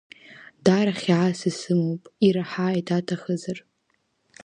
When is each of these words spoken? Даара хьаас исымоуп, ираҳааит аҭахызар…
Даара 0.65 0.93
хьаас 1.01 1.39
исымоуп, 1.49 2.03
ираҳааит 2.27 2.87
аҭахызар… 2.97 3.57